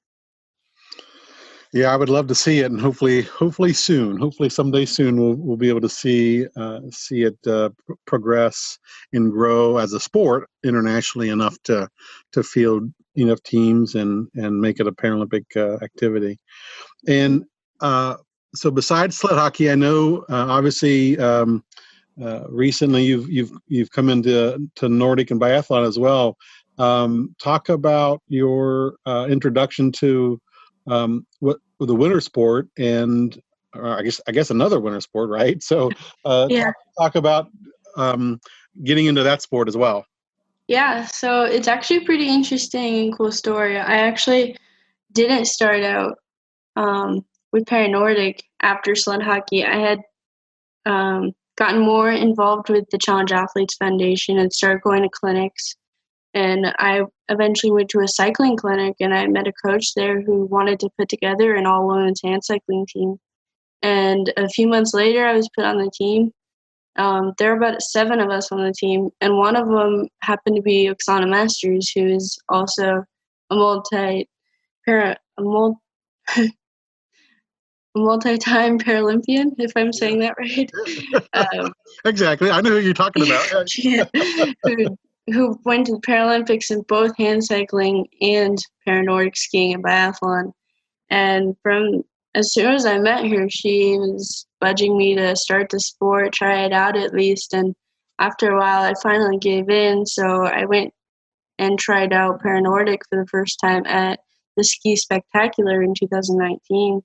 Yeah, 1.74 1.92
I 1.92 1.98
would 1.98 2.08
love 2.08 2.28
to 2.28 2.36
see 2.36 2.60
it, 2.60 2.72
and 2.72 2.80
hopefully, 2.80 3.24
hopefully 3.24 3.74
soon, 3.74 4.18
hopefully 4.18 4.48
someday 4.48 4.86
soon, 4.86 5.20
we'll 5.20 5.34
we'll 5.34 5.58
be 5.58 5.68
able 5.68 5.82
to 5.82 5.90
see 5.90 6.46
uh, 6.56 6.80
see 6.90 7.24
it 7.24 7.38
uh, 7.46 7.70
progress 8.08 8.80
and 9.12 9.30
grow 9.30 9.78
as 9.78 9.92
a 9.92 10.00
sport 10.00 10.50
internationally 10.64 11.30
enough 11.30 11.58
to 11.64 11.90
to 12.32 12.44
field 12.44 12.94
enough 13.16 13.44
teams 13.44 13.96
and 13.96 14.30
and 14.36 14.62
make 14.62 14.80
it 14.80 14.88
a 14.88 14.92
Paralympic 14.92 15.44
uh, 15.58 15.84
activity. 15.84 16.40
And 17.10 17.44
uh, 17.82 18.16
so, 18.56 18.72
besides 18.72 19.18
sled 19.18 19.36
hockey, 19.36 19.70
I 19.70 19.76
know 19.76 20.20
uh, 20.30 20.46
obviously 20.48 21.20
um, 21.20 21.62
uh, 22.22 22.44
recently 22.50 23.04
you've 23.04 23.30
you've 23.30 23.52
you've 23.68 23.92
come 23.92 24.10
into 24.10 24.70
to 24.76 24.90
Nordic 24.90 25.32
and 25.32 25.40
biathlon 25.40 25.88
as 25.88 26.00
well. 26.00 26.38
Um, 26.78 27.36
talk 27.42 27.70
about 27.70 28.22
your 28.28 28.96
uh, 29.06 29.28
introduction 29.30 29.92
to 29.94 30.40
um, 30.88 31.26
what 31.40 31.58
the 31.80 31.96
winter 31.96 32.22
sport 32.22 32.68
and 32.78 33.40
I 33.74 34.02
guess 34.04 34.22
I 34.28 34.32
guess 34.32 34.50
another 34.50 34.80
winter 34.80 35.02
sport, 35.02 35.30
right? 35.30 35.62
So 35.62 35.92
uh, 36.24 36.48
yeah. 36.50 36.66
talk, 36.66 36.76
talk 36.98 37.16
about 37.16 37.48
um, 37.98 38.40
getting 38.84 39.06
into 39.06 39.24
that 39.24 39.42
sport 39.42 39.68
as 39.68 39.78
well. 39.78 40.06
Yeah, 40.68 41.06
so 41.06 41.44
it's 41.44 41.68
actually 41.68 41.98
a 41.98 42.06
pretty 42.06 42.28
interesting 42.28 43.06
and 43.06 43.18
cool 43.18 43.32
story. 43.32 43.78
I 43.78 43.98
actually 43.98 44.58
didn't 45.12 45.46
start 45.46 45.84
out 45.84 46.18
um, 46.76 47.24
with 47.52 47.66
Paranordic 47.66 48.40
after 48.62 48.96
sled 48.96 49.22
hockey. 49.22 49.64
I 49.64 49.78
had 49.78 50.00
um, 50.86 51.34
gotten 51.58 51.80
more 51.80 52.12
involved 52.12 52.70
with 52.70 52.86
the 52.92 52.98
Challenged 52.98 53.34
Athletes 53.34 53.76
Foundation 53.76 54.38
and 54.38 54.52
started 54.52 54.82
going 54.82 55.04
to 55.04 55.10
clinics. 55.10 55.76
And 56.34 56.74
I 56.80 57.04
eventually 57.30 57.72
went 57.72 57.90
to 57.90 58.02
a 58.02 58.08
cycling 58.08 58.58
clinic 58.58 58.96
and 59.00 59.14
I 59.14 59.26
met 59.28 59.48
a 59.48 59.54
coach 59.66 59.94
there 59.96 60.22
who 60.22 60.46
wanted 60.46 60.80
to 60.82 60.90
put 60.98 61.08
together 61.08 61.56
an 61.56 61.66
all 61.66 61.88
women's 61.88 62.22
hand 62.22 62.44
cycling 62.44 62.86
team. 62.90 63.18
And 63.82 64.34
a 64.36 64.50
few 64.50 64.68
months 64.68 64.94
later, 64.94 65.26
I 65.26 65.34
was 65.34 65.50
put 65.56 65.66
on 65.66 65.78
the 65.78 65.92
team. 65.94 66.32
Um, 66.98 67.34
there 67.38 67.52
were 67.52 67.58
about 67.58 67.82
seven 67.82 68.20
of 68.20 68.30
us 68.30 68.52
on 68.52 68.64
the 68.64 68.74
team, 68.74 69.10
and 69.20 69.38
one 69.38 69.56
of 69.56 69.68
them 69.68 70.08
happened 70.22 70.56
to 70.56 70.62
be 70.62 70.90
Oksana 70.90 71.30
Masters, 71.30 71.92
who 71.92 72.08
is 72.08 72.38
also 72.48 73.04
a 73.50 73.56
multi 73.56 74.30
parent 74.86 75.20
a 75.38 75.42
multi 75.42 75.78
multi-time 77.96 78.78
Paralympian, 78.78 79.54
if 79.58 79.72
I'm 79.76 79.94
saying 79.94 80.20
that 80.20 80.36
right. 80.38 80.72
Um, 81.58 81.74
exactly, 82.06 82.50
I 82.50 82.62
know 82.62 82.72
who 82.72 82.80
you're 82.80 82.94
talking 82.94 83.24
about. 83.26 83.78
yeah, 83.78 84.06
who, 84.64 84.98
who 85.32 85.60
went 85.66 85.88
to 85.88 85.94
the 85.94 86.02
Paralympics 86.02 86.72
in 86.72 86.82
both 86.88 87.16
hand 87.18 87.44
cycling 87.44 88.08
and 88.22 88.58
paranordic 88.88 89.36
skiing 89.36 89.74
and 89.74 89.84
biathlon. 89.84 90.52
And 91.10 91.56
from 91.62 92.04
as 92.36 92.54
soon 92.54 92.74
as 92.74 92.86
I 92.86 93.00
met 93.00 93.28
her, 93.28 93.50
she 93.50 93.98
was 93.98 94.46
budging 94.60 94.98
me 94.98 95.16
to 95.16 95.36
start 95.36 95.70
the 95.70 95.80
sport, 95.80 96.34
try 96.34 96.66
it 96.66 96.74
out 96.74 96.98
at 96.98 97.14
least. 97.14 97.54
And 97.54 97.74
after 98.20 98.52
a 98.52 98.60
while, 98.60 98.84
I 98.84 98.94
finally 99.02 99.38
gave 99.38 99.70
in. 99.70 100.06
So 100.06 100.46
I 100.46 100.66
went 100.66 100.94
and 101.58 101.80
tried 101.80 102.12
out 102.12 102.42
Paranordic 102.42 103.00
for 103.10 103.22
the 103.22 103.28
first 103.28 103.60
time 103.64 103.86
at 103.86 104.20
the 104.58 104.64
Ski 104.64 104.96
Spectacular 104.96 105.82
in 105.82 105.94
2019. 105.98 107.02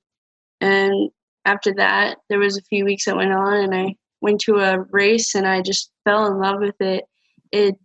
And 0.61 1.11
after 1.45 1.73
that, 1.75 2.19
there 2.29 2.39
was 2.39 2.57
a 2.57 2.63
few 2.63 2.85
weeks 2.85 3.07
that 3.07 3.17
went 3.17 3.33
on, 3.33 3.55
and 3.55 3.75
I 3.75 3.95
went 4.21 4.41
to 4.43 4.57
a 4.57 4.81
race, 4.91 5.35
and 5.35 5.47
I 5.47 5.63
just 5.63 5.91
fell 6.05 6.27
in 6.27 6.39
love 6.39 6.61
with 6.61 6.81
it. 6.81 7.05
It 7.53 7.77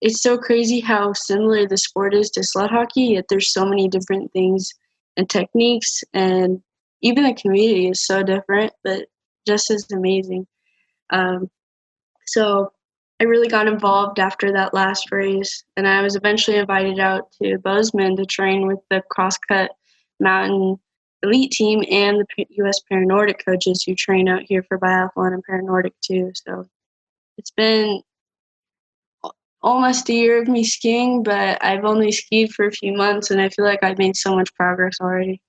it's 0.00 0.22
so 0.22 0.38
crazy 0.38 0.78
how 0.80 1.12
similar 1.12 1.66
the 1.66 1.76
sport 1.76 2.14
is 2.14 2.30
to 2.30 2.44
sled 2.44 2.70
hockey, 2.70 3.14
yet 3.14 3.24
there's 3.28 3.52
so 3.52 3.64
many 3.64 3.88
different 3.88 4.32
things 4.32 4.72
and 5.16 5.28
techniques, 5.28 6.04
and 6.14 6.62
even 7.02 7.24
the 7.24 7.34
community 7.34 7.88
is 7.88 8.06
so 8.06 8.22
different, 8.22 8.72
but 8.84 9.06
just 9.46 9.70
as 9.70 9.90
amazing. 9.92 10.46
Um, 11.10 11.50
so 12.26 12.72
I 13.20 13.24
really 13.24 13.48
got 13.48 13.66
involved 13.66 14.20
after 14.20 14.52
that 14.52 14.74
last 14.74 15.10
race, 15.10 15.64
and 15.76 15.88
I 15.88 16.02
was 16.02 16.14
eventually 16.14 16.58
invited 16.58 17.00
out 17.00 17.32
to 17.42 17.58
Bozeman 17.58 18.16
to 18.16 18.26
train 18.26 18.66
with 18.66 18.78
the 18.90 19.02
Crosscut 19.10 19.70
Mountain 20.20 20.78
elite 21.22 21.52
team 21.52 21.84
and 21.90 22.24
the 22.36 22.46
U.S. 22.50 22.80
Paranordic 22.90 23.44
coaches 23.44 23.82
who 23.82 23.94
train 23.94 24.28
out 24.28 24.42
here 24.42 24.62
for 24.62 24.78
biathlon 24.78 25.34
and 25.34 25.44
Paranordic 25.46 25.92
too. 26.02 26.32
So 26.34 26.66
it's 27.36 27.50
been 27.50 28.02
almost 29.62 30.08
a 30.08 30.14
year 30.14 30.40
of 30.40 30.48
me 30.48 30.64
skiing, 30.64 31.22
but 31.22 31.58
I've 31.62 31.84
only 31.84 32.12
skied 32.12 32.52
for 32.52 32.66
a 32.66 32.72
few 32.72 32.92
months, 32.92 33.30
and 33.30 33.40
I 33.40 33.48
feel 33.48 33.64
like 33.64 33.82
I've 33.82 33.98
made 33.98 34.16
so 34.16 34.34
much 34.34 34.54
progress 34.54 34.96
already. 35.00 35.40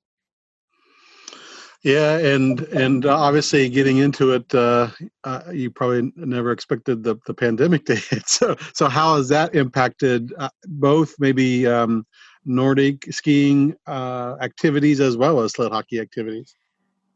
Yeah, 1.81 2.17
and 2.17 2.59
and 2.59 3.05
obviously 3.05 3.69
getting 3.69 3.97
into 3.97 4.33
it, 4.33 4.53
uh, 4.53 4.89
uh, 5.23 5.43
you 5.53 5.71
probably 5.71 6.11
never 6.17 6.51
expected 6.51 7.03
the, 7.03 7.17
the 7.25 7.33
pandemic 7.33 7.85
to 7.85 7.95
hit. 8.09 8.27
So 8.27 8.57
so 8.73 8.89
how 8.89 9.15
has 9.15 9.29
that 9.29 9.55
impacted 9.55 10.33
uh, 10.37 10.49
both 10.65 11.15
maybe 11.19 11.65
um, 11.67 12.05
Nordic 12.45 13.11
skiing 13.13 13.75
uh, 13.87 14.35
activities 14.41 14.99
as 14.99 15.17
well 15.17 15.41
as 15.41 15.53
sled 15.53 15.71
hockey 15.71 15.99
activities? 15.99 16.55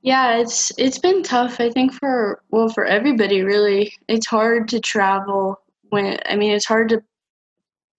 Yeah, 0.01 0.37
it's 0.37 0.71
it's 0.77 0.99
been 0.99 1.23
tough. 1.23 1.59
I 1.59 1.69
think 1.69 1.93
for 1.93 2.41
well 2.51 2.69
for 2.69 2.85
everybody 2.85 3.41
really. 3.41 3.93
It's 4.09 4.27
hard 4.27 4.67
to 4.69 4.79
travel 4.79 5.61
when 5.89 6.19
I 6.25 6.35
mean 6.35 6.51
it's 6.51 6.65
hard 6.65 6.89
to 6.89 7.01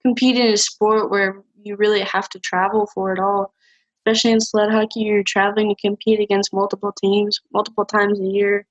compete 0.03 0.37
in 0.37 0.53
a 0.53 0.57
sport 0.57 1.11
where 1.11 1.43
you 1.63 1.77
really 1.77 2.03
have 2.03 2.29
to 2.31 2.39
travel 2.39 2.89
for 2.95 3.13
it 3.13 3.19
all. 3.19 3.55
Especially 4.01 4.33
in 4.33 4.41
sled 4.41 4.71
hockey, 4.71 5.01
you're 5.01 5.23
traveling 5.23 5.71
to 5.71 5.81
compete 5.81 6.21
against 6.21 6.53
multiple 6.53 6.93
teams 6.93 7.41
multiple 7.55 7.87
times 7.87 8.21
a 8.21 8.25
year, 8.25 8.67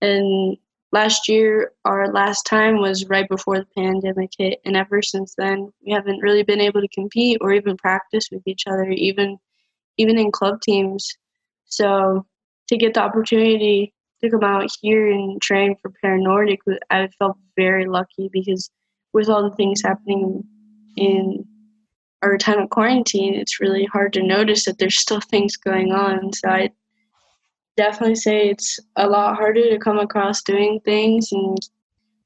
and 0.00 0.56
last 0.94 1.28
year 1.28 1.72
our 1.84 2.06
last 2.12 2.46
time 2.46 2.78
was 2.78 3.06
right 3.06 3.28
before 3.28 3.58
the 3.58 3.66
pandemic 3.76 4.30
hit 4.38 4.60
and 4.64 4.76
ever 4.76 5.02
since 5.02 5.34
then 5.36 5.68
we 5.84 5.92
haven't 5.92 6.20
really 6.20 6.44
been 6.44 6.60
able 6.60 6.80
to 6.80 6.96
compete 7.00 7.36
or 7.40 7.52
even 7.52 7.76
practice 7.76 8.28
with 8.30 8.42
each 8.46 8.62
other 8.68 8.88
even 8.90 9.36
even 9.98 10.16
in 10.18 10.30
club 10.30 10.60
teams. 10.60 11.08
So 11.66 12.24
to 12.68 12.76
get 12.76 12.94
the 12.94 13.02
opportunity 13.02 13.92
to 14.22 14.30
come 14.30 14.44
out 14.44 14.70
here 14.80 15.10
and 15.10 15.42
train 15.42 15.74
for 15.82 15.92
paranordic 16.02 16.58
i 16.90 17.08
felt 17.18 17.36
very 17.56 17.86
lucky 17.86 18.30
because 18.32 18.70
with 19.12 19.28
all 19.28 19.42
the 19.42 19.56
things 19.56 19.82
happening 19.82 20.44
in 20.96 21.44
our 22.22 22.38
time 22.38 22.60
of 22.60 22.70
quarantine 22.70 23.34
it's 23.34 23.60
really 23.60 23.84
hard 23.86 24.12
to 24.12 24.22
notice 24.22 24.64
that 24.64 24.78
there's 24.78 24.98
still 24.98 25.20
things 25.20 25.56
going 25.56 25.90
on. 25.92 26.32
So 26.32 26.48
i 26.48 26.70
definitely 27.76 28.14
say 28.16 28.48
it's 28.48 28.78
a 28.96 29.08
lot 29.08 29.36
harder 29.36 29.68
to 29.70 29.78
come 29.78 29.98
across 29.98 30.42
doing 30.42 30.80
things 30.84 31.32
and 31.32 31.58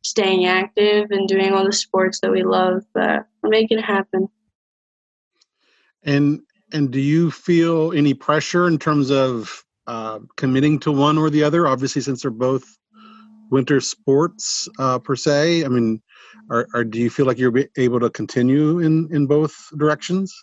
staying 0.02 0.46
active 0.46 1.10
and 1.10 1.28
doing 1.28 1.52
all 1.52 1.64
the 1.64 1.72
sports 1.72 2.20
that 2.20 2.30
we 2.30 2.42
love, 2.42 2.82
but 2.94 3.26
we're 3.42 3.50
making 3.50 3.78
it 3.78 3.84
happen. 3.84 4.28
And 6.04 6.40
and 6.72 6.90
do 6.90 7.00
you 7.00 7.30
feel 7.30 7.92
any 7.92 8.14
pressure 8.14 8.68
in 8.68 8.78
terms 8.78 9.10
of 9.10 9.64
uh, 9.86 10.20
committing 10.36 10.78
to 10.80 10.92
one 10.92 11.18
or 11.18 11.30
the 11.30 11.42
other? 11.42 11.66
Obviously, 11.66 12.02
since 12.02 12.22
they're 12.22 12.30
both 12.30 12.78
winter 13.50 13.80
sports 13.80 14.68
uh, 14.78 14.98
per 14.98 15.16
se. 15.16 15.64
I 15.64 15.68
mean, 15.68 16.02
are, 16.50 16.66
are 16.74 16.84
do 16.84 16.98
you 16.98 17.10
feel 17.10 17.26
like 17.26 17.38
you're 17.38 17.52
able 17.76 18.00
to 18.00 18.10
continue 18.10 18.80
in 18.80 19.08
in 19.10 19.26
both 19.26 19.70
directions? 19.76 20.34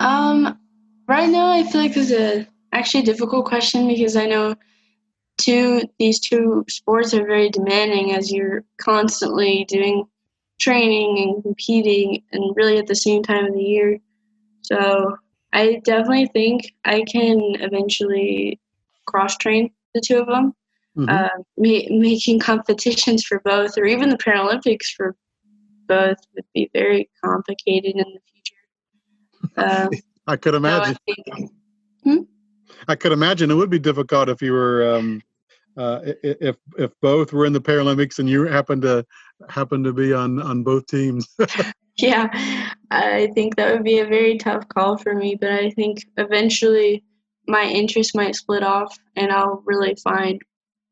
Um, 0.00 0.58
right 1.06 1.28
now, 1.28 1.50
I 1.50 1.62
feel 1.64 1.80
like 1.80 1.94
there's 1.94 2.12
a 2.12 2.46
actually 2.72 3.02
a 3.02 3.06
difficult 3.06 3.46
question 3.46 3.88
because 3.88 4.16
I 4.16 4.26
know 4.26 4.54
two 5.38 5.82
these 5.98 6.20
two 6.20 6.64
sports 6.68 7.14
are 7.14 7.26
very 7.26 7.48
demanding 7.48 8.14
as 8.14 8.30
you're 8.30 8.64
constantly 8.78 9.64
doing 9.68 10.04
training 10.60 11.18
and 11.18 11.42
competing 11.42 12.22
and 12.32 12.54
really 12.56 12.78
at 12.78 12.86
the 12.86 12.94
same 12.94 13.22
time 13.22 13.46
of 13.46 13.54
the 13.54 13.62
year. 13.62 13.98
So 14.62 15.16
I 15.52 15.80
definitely 15.84 16.28
think 16.32 16.72
I 16.84 17.02
can 17.10 17.56
eventually 17.60 18.60
cross 19.06 19.36
train 19.36 19.70
the 19.94 20.00
two 20.00 20.18
of 20.18 20.26
them, 20.26 20.54
mm-hmm. 20.96 21.08
uh, 21.08 21.42
ma- 21.58 21.98
making 21.98 22.40
competitions 22.40 23.24
for 23.24 23.40
both 23.44 23.76
or 23.76 23.84
even 23.84 24.08
the 24.08 24.16
Paralympics 24.16 24.94
for 24.96 25.16
both 25.88 26.16
would 26.34 26.44
be 26.54 26.70
very 26.72 27.10
complicated 27.22 27.96
in 27.96 28.06
the 28.14 28.20
future. 28.32 29.56
Uh, 29.56 29.88
I 30.26 30.36
could 30.36 30.54
imagine. 30.54 30.94
So 30.94 31.00
I 31.08 31.14
think, 31.14 31.50
hmm? 32.04 32.31
I 32.88 32.96
could 32.96 33.12
imagine 33.12 33.50
it 33.50 33.54
would 33.54 33.70
be 33.70 33.78
difficult 33.78 34.28
if 34.28 34.42
you 34.42 34.52
were 34.52 34.96
um, 34.96 35.22
uh, 35.76 36.00
if 36.22 36.56
if 36.78 36.90
both 37.00 37.32
were 37.32 37.46
in 37.46 37.52
the 37.52 37.60
Paralympics 37.60 38.18
and 38.18 38.28
you 38.28 38.44
happen 38.44 38.80
to 38.82 39.06
happen 39.48 39.82
to 39.84 39.92
be 39.92 40.12
on 40.12 40.40
on 40.40 40.62
both 40.62 40.86
teams. 40.86 41.26
yeah, 41.96 42.28
I 42.90 43.30
think 43.34 43.56
that 43.56 43.72
would 43.72 43.84
be 43.84 44.00
a 44.00 44.06
very 44.06 44.38
tough 44.38 44.68
call 44.68 44.98
for 44.98 45.14
me, 45.14 45.34
but 45.34 45.52
I 45.52 45.70
think 45.70 45.98
eventually 46.16 47.04
my 47.48 47.64
interest 47.64 48.14
might 48.14 48.36
split 48.36 48.62
off, 48.62 48.96
and 49.16 49.32
I'll 49.32 49.62
really 49.64 49.96
find 50.02 50.40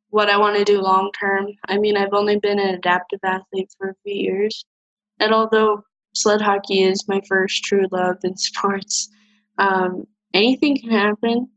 what 0.08 0.28
I 0.28 0.36
want 0.36 0.56
to 0.56 0.64
do 0.64 0.80
long 0.80 1.10
term. 1.18 1.48
I 1.68 1.78
mean, 1.78 1.96
I've 1.96 2.14
only 2.14 2.38
been 2.38 2.58
an 2.58 2.74
adaptive 2.74 3.20
athlete 3.22 3.70
for 3.78 3.90
a 3.90 3.94
few 4.02 4.14
years, 4.14 4.64
and 5.18 5.34
although 5.34 5.84
sled 6.14 6.40
hockey 6.40 6.82
is 6.82 7.06
my 7.06 7.20
first 7.28 7.64
true 7.64 7.86
love 7.92 8.16
in 8.24 8.36
sports, 8.38 9.08
um, 9.58 10.06
anything 10.32 10.78
can 10.78 10.90
happen 10.90 11.48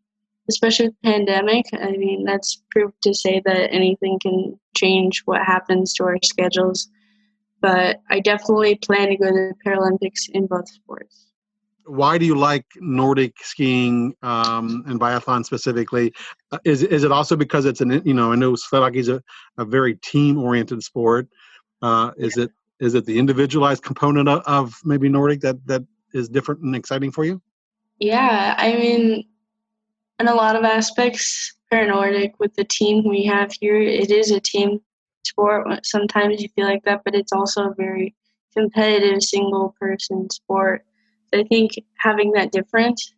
especially 0.49 0.87
with 0.87 1.01
pandemic. 1.03 1.65
I 1.73 1.91
mean, 1.91 2.25
that's 2.25 2.61
proof 2.71 2.91
to 3.03 3.13
say 3.13 3.41
that 3.45 3.73
anything 3.73 4.19
can 4.19 4.59
change 4.75 5.21
what 5.25 5.41
happens 5.41 5.93
to 5.95 6.03
our 6.03 6.17
schedules. 6.23 6.89
But 7.61 8.01
I 8.09 8.19
definitely 8.19 8.75
plan 8.75 9.09
to 9.09 9.15
go 9.15 9.27
to 9.27 9.33
the 9.33 9.53
Paralympics 9.65 10.29
in 10.33 10.47
both 10.47 10.67
sports. 10.67 11.27
Why 11.85 12.17
do 12.17 12.25
you 12.25 12.35
like 12.35 12.65
Nordic 12.77 13.33
skiing 13.41 14.15
um, 14.21 14.83
and 14.87 14.99
biathlon 14.99 15.45
specifically? 15.45 16.13
Uh, 16.51 16.59
is 16.63 16.83
is 16.83 17.03
it 17.03 17.11
also 17.11 17.35
because 17.35 17.65
it's 17.65 17.81
an 17.81 18.01
you 18.05 18.13
know 18.13 18.31
I 18.31 18.35
know 18.35 18.55
sled 18.55 18.83
hockey 18.83 18.99
is 18.99 19.09
a, 19.09 19.21
a 19.57 19.65
very 19.65 19.95
team 19.95 20.37
oriented 20.37 20.81
sport. 20.81 21.27
Uh, 21.81 22.11
is 22.17 22.37
yeah. 22.37 22.45
it 22.45 22.51
is 22.79 22.95
it 22.95 23.05
the 23.05 23.19
individualized 23.19 23.83
component 23.83 24.29
of, 24.29 24.41
of 24.45 24.79
maybe 24.85 25.09
Nordic 25.09 25.41
that 25.41 25.65
that 25.67 25.83
is 26.13 26.29
different 26.29 26.61
and 26.61 26.75
exciting 26.75 27.11
for 27.11 27.25
you? 27.25 27.41
Yeah, 27.99 28.55
I 28.57 28.73
mean, 28.73 29.25
in 30.19 30.27
a 30.27 30.33
lot 30.33 30.55
of 30.55 30.63
aspects, 30.63 31.53
Paranordic 31.71 32.33
with 32.39 32.53
the 32.55 32.63
team 32.65 33.07
we 33.07 33.25
have 33.25 33.51
here, 33.59 33.81
it 33.81 34.11
is 34.11 34.31
a 34.31 34.39
team 34.39 34.79
sport. 35.25 35.85
Sometimes 35.85 36.41
you 36.41 36.49
feel 36.55 36.65
like 36.65 36.83
that, 36.83 37.01
but 37.03 37.15
it's 37.15 37.33
also 37.33 37.69
a 37.69 37.75
very 37.75 38.15
competitive 38.55 39.23
single 39.23 39.75
person 39.79 40.29
sport. 40.29 40.85
I 41.33 41.43
think 41.43 41.71
having 41.97 42.31
that 42.33 42.51
difference 42.51 43.13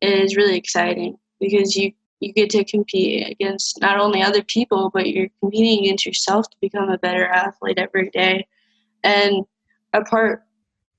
is 0.00 0.36
really 0.36 0.56
exciting 0.56 1.18
because 1.40 1.74
you 1.74 1.92
you 2.20 2.32
get 2.32 2.48
to 2.50 2.64
compete 2.64 3.28
against 3.28 3.78
not 3.82 4.00
only 4.00 4.22
other 4.22 4.42
people, 4.42 4.90
but 4.94 5.06
you're 5.08 5.28
competing 5.40 5.84
against 5.84 6.06
yourself 6.06 6.48
to 6.48 6.56
become 6.62 6.88
a 6.88 6.96
better 6.96 7.26
athlete 7.26 7.78
every 7.78 8.08
day. 8.08 8.46
And 9.04 9.44
apart 9.92 10.42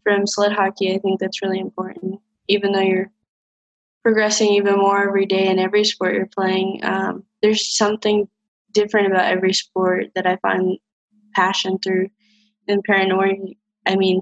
from 0.03 0.27
sled 0.27 0.51
hockey, 0.51 0.93
I 0.93 0.99
think 0.99 1.19
that's 1.19 1.41
really 1.41 1.59
important. 1.59 2.19
Even 2.47 2.71
though 2.71 2.81
you're 2.81 3.11
progressing 4.07 4.53
even 4.53 4.77
more 4.77 5.05
every 5.05 5.25
day 5.25 5.47
in 5.49 5.59
every 5.59 5.83
sport 5.83 6.15
you're 6.15 6.27
playing. 6.27 6.79
Um, 6.81 7.25
there's 7.41 7.75
something 7.75 8.25
different 8.71 9.07
about 9.07 9.29
every 9.29 9.51
sport 9.51 10.05
that 10.15 10.25
I 10.25 10.37
find 10.37 10.77
passion 11.35 11.77
through. 11.83 12.07
And 12.69 12.81
Paranordic, 12.87 13.57
I 13.85 13.97
mean, 13.97 14.21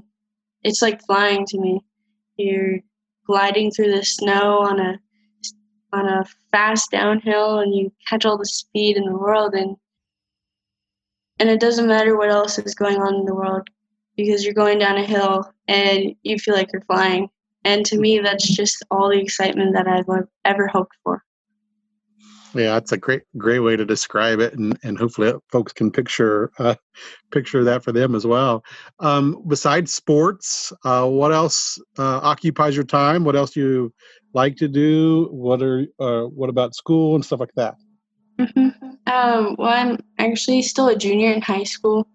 it's 0.64 0.82
like 0.82 1.06
flying 1.06 1.46
to 1.46 1.60
me. 1.60 1.82
You're 2.36 2.80
gliding 3.28 3.70
through 3.70 3.92
the 3.92 4.04
snow 4.04 4.58
on 4.62 4.80
a 4.80 5.00
on 5.94 6.10
a 6.10 6.26
fast 6.52 6.90
downhill, 6.90 7.60
and 7.60 7.76
you 7.76 7.92
catch 8.10 8.26
all 8.26 8.40
the 8.40 8.46
speed 8.48 8.98
in 8.98 9.06
the 9.06 9.16
world, 9.16 9.54
and 9.54 9.78
and 11.40 11.48
it 11.48 11.60
doesn't 11.60 11.88
matter 11.88 12.18
what 12.18 12.32
else 12.32 12.58
is 12.58 12.74
going 12.74 12.98
on 12.98 13.14
in 13.14 13.26
the 13.26 13.36
world 13.36 13.70
because 14.18 14.44
you're 14.44 14.56
going 14.56 14.80
down 14.80 14.98
a 14.98 15.06
hill 15.06 15.48
and 15.68 16.16
you 16.24 16.40
feel 16.40 16.56
like 16.56 16.74
you're 16.74 16.82
flying. 16.82 17.30
And 17.66 17.86
to 17.88 17.98
me, 17.98 18.20
that's 18.20 18.48
just 18.48 18.86
all 18.92 19.10
the 19.10 19.20
excitement 19.20 19.74
that 19.74 19.88
I've 19.88 20.06
ever 20.46 20.68
hoped 20.68 20.96
for. 21.04 21.24
Yeah, 22.54 22.76
that's 22.76 22.94
a 22.94 22.98
great 22.98 23.24
great 23.38 23.60
way 23.60 23.76
to 23.76 23.84
describe 23.86 24.40
it, 24.40 24.54
and 24.54 24.80
and 24.84 24.98
hopefully 24.98 25.34
folks 25.52 25.74
can 25.74 25.92
picture 25.92 26.52
uh, 26.58 26.76
picture 27.32 27.66
that 27.66 27.84
for 27.84 27.92
them 27.92 28.16
as 28.16 28.26
well. 28.26 28.64
Um, 29.00 29.44
besides 29.48 29.94
sports, 29.94 30.72
uh, 30.86 31.06
what 31.06 31.34
else 31.34 31.78
uh, 31.98 32.22
occupies 32.24 32.76
your 32.76 32.86
time? 32.86 33.26
What 33.26 33.36
else 33.36 33.52
do 33.52 33.60
you 33.60 33.94
like 34.34 34.56
to 34.58 34.70
do? 34.70 35.28
What 35.32 35.62
are 35.62 35.86
uh, 36.00 36.28
what 36.28 36.50
about 36.50 36.76
school 36.76 37.16
and 37.16 37.26
stuff 37.26 37.42
like 37.42 37.54
that? 37.56 37.76
Mm-hmm. 38.40 38.70
Um, 39.08 39.56
well, 39.58 39.70
I'm 39.70 39.98
actually 40.18 40.62
still 40.62 40.88
a 40.88 40.96
junior 40.96 41.34
in 41.34 41.42
high 41.42 41.64
school, 41.64 42.08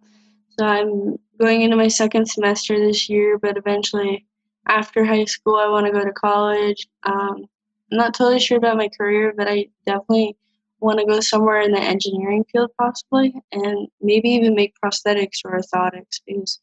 so 0.58 0.64
I'm 0.64 1.18
going 1.38 1.62
into 1.62 1.76
my 1.76 1.88
second 1.88 2.26
semester 2.26 2.78
this 2.78 3.10
year. 3.10 3.38
But 3.38 3.58
eventually, 3.58 4.26
after 4.70 5.04
high 5.04 5.24
school, 5.24 5.56
I 5.56 5.68
want 5.68 5.86
to 5.86 5.92
go 5.92 6.04
to 6.04 6.12
college. 6.12 6.86
Um, 7.02 7.44
I'm 7.90 7.98
not 7.98 8.14
totally 8.14 8.40
sure 8.40 8.58
about 8.58 8.76
my 8.76 8.88
career, 8.88 9.34
but 9.36 9.48
I 9.48 9.66
definitely 9.84 10.36
want 10.78 11.00
to 11.00 11.06
go 11.06 11.20
somewhere 11.20 11.60
in 11.60 11.72
the 11.72 11.80
engineering 11.80 12.44
field 12.50 12.70
possibly 12.80 13.34
and 13.52 13.88
maybe 14.00 14.30
even 14.30 14.54
make 14.54 14.74
prosthetics 14.82 15.40
or 15.44 15.58
orthotics 15.58 16.20
because 16.26 16.60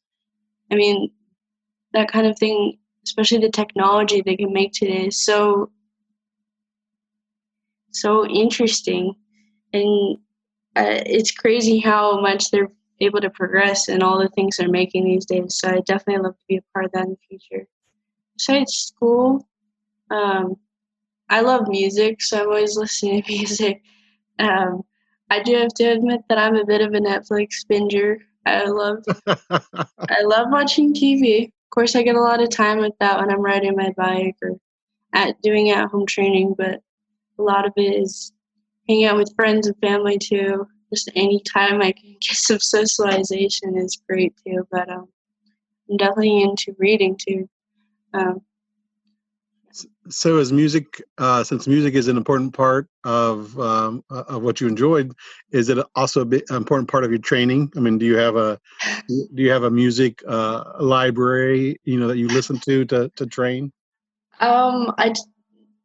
I 0.72 0.76
mean 0.76 1.12
that 1.94 2.12
kind 2.12 2.26
of 2.26 2.38
thing, 2.40 2.80
especially 3.06 3.40
the 3.40 3.52
technology 3.52 4.22
they 4.22 4.36
can 4.36 4.52
make 4.52 4.72
today 4.74 5.08
is 5.08 5.24
so 5.24 5.70
so 7.92 8.26
interesting 8.28 9.14
and 9.74 10.18
uh, 10.76 11.02
it's 11.06 11.32
crazy 11.32 11.80
how 11.80 12.20
much 12.22 12.50
they're 12.50 12.72
able 13.02 13.22
to 13.22 13.30
progress 13.30 13.88
and 13.88 14.02
all 14.02 14.20
the 14.20 14.30
things 14.30 14.58
they're 14.58 14.70
making 14.70 15.04
these 15.04 15.26
days. 15.26 15.60
So 15.60 15.70
I 15.70 15.82
definitely 15.82 16.24
love 16.24 16.38
to 16.38 16.46
be 16.48 16.58
a 16.58 16.62
part 16.74 16.86
of 16.86 16.92
that 16.94 17.06
in 17.06 17.12
the 17.12 17.38
future. 17.40 17.68
Besides 18.38 18.74
school, 18.74 19.48
um, 20.12 20.58
I 21.29 21.41
love 21.41 21.67
music, 21.67 22.22
so 22.22 22.41
I'm 22.41 22.48
always 22.48 22.77
listening 22.77 23.22
to 23.24 23.32
music. 23.34 23.82
Um, 24.39 24.84
I 25.29 25.41
do 25.41 25.56
have 25.56 25.74
to 25.75 25.84
admit 25.86 26.22
that 26.29 26.38
I'm 26.38 26.56
a 26.56 26.65
bit 26.65 26.82
of 26.82 26.94
a 26.94 27.00
Netflix 27.00 27.65
binger. 27.70 28.20
I 28.46 28.65
love 28.65 29.03
I 29.27 30.22
love 30.24 30.48
watching 30.51 30.94
TV. 30.94 31.46
Of 31.46 31.70
course, 31.72 31.96
I 31.96 32.03
get 32.03 32.15
a 32.15 32.22
lot 32.22 32.41
of 32.41 32.50
time 32.50 32.79
with 32.79 32.94
that 33.00 33.20
when 33.20 33.29
I'm 33.29 33.41
riding 33.41 33.75
my 33.75 33.94
bike 33.98 34.38
or 34.41 34.58
at 35.13 35.41
doing 35.41 35.70
at 35.70 35.89
home 35.89 36.06
training, 36.06 36.56
but 36.58 36.82
a 37.39 37.41
lot 37.44 37.65
of 37.65 37.74
it 37.75 37.94
is 38.01 38.32
hanging 38.88 39.06
out 39.06 39.17
with 39.17 39.36
friends 39.36 39.67
and 39.67 39.77
family 39.79 40.17
too. 40.17 40.65
Just 40.94 41.12
any 41.15 41.41
time 41.41 41.82
I 41.82 41.91
can 41.91 42.12
get 42.22 42.36
some 42.36 42.60
socialization 42.60 43.77
is 43.77 44.01
great 44.08 44.34
too. 44.46 44.65
But 44.72 44.89
um, 44.89 45.08
I'm 45.89 45.98
definitely 45.98 46.41
into 46.41 46.74
reading 46.77 47.17
too. 47.17 47.50
Um, 48.14 48.42
so 50.10 50.38
is 50.38 50.52
music 50.52 51.02
uh, 51.18 51.44
since 51.44 51.68
music 51.68 51.94
is 51.94 52.08
an 52.08 52.18
important 52.18 52.54
part 52.54 52.88
of 53.04 53.60
um, 53.60 54.04
uh, 54.10 54.24
of 54.28 54.42
what 54.42 54.60
you 54.62 54.68
enjoyed 54.68 55.14
is 55.52 55.70
it 55.70 55.78
also 55.96 56.22
an 56.22 56.42
important 56.50 56.90
part 56.90 57.04
of 57.04 57.12
your 57.12 57.20
training? 57.20 57.72
I 57.76 57.80
mean 57.80 57.98
do 57.98 58.06
you 58.06 58.18
have 58.18 58.36
a 58.36 58.60
do 59.08 59.44
you 59.44 59.52
have 59.52 59.63
a 59.63 59.72
music 59.72 60.24
uh, 60.28 60.63
library 60.80 61.80
you 61.84 62.00
know 62.00 62.08
that 62.08 62.17
you 62.17 62.28
listen 62.28 62.60
to 62.60 62.86
to, 62.86 63.10
to 63.15 63.26
train? 63.26 63.72
Um 64.39 64.93
i 64.98 65.13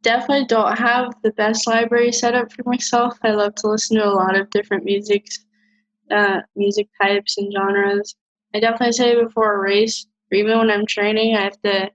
definitely 0.02 0.46
don't 0.46 0.76
have 0.76 1.14
the 1.22 1.32
best 1.32 1.66
library 1.68 2.10
set 2.10 2.34
up 2.34 2.52
for 2.52 2.64
myself. 2.68 3.16
I 3.22 3.30
love 3.30 3.54
to 3.56 3.68
listen 3.68 3.98
to 3.98 4.04
a 4.06 4.10
lot 4.10 4.36
of 4.36 4.50
different 4.50 4.84
musics 4.84 5.44
uh, 6.10 6.40
music 6.56 6.88
types 7.00 7.38
and 7.38 7.52
genres. 7.52 8.16
I 8.54 8.60
definitely 8.60 8.92
say 8.92 9.14
before 9.22 9.54
a 9.54 9.58
race 9.58 10.06
or 10.30 10.36
even 10.36 10.58
when 10.58 10.70
i'm 10.70 10.86
training 10.86 11.36
i 11.36 11.42
have 11.42 11.60
to 11.62 11.90